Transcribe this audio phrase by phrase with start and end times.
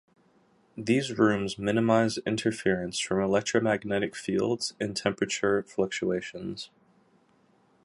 [0.75, 6.71] These rooms minimise interference from electromagnetic fields and temperature fluctuations.